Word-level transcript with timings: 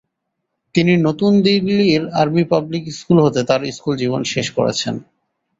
তিনি 0.75 0.93
নতুন 1.07 1.31
দিল্লির 1.45 2.03
আর্মি 2.21 2.43
পাবলিক 2.51 2.83
স্কুল 2.91 3.17
হতে 3.21 3.41
তাঁর 3.43 3.61
স্কুল 3.71 3.93
জীবন 3.97 4.21
শেষ 4.33 4.47
করেছেন। 4.57 4.95